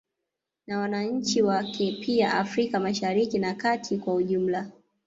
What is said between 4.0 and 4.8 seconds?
ujumla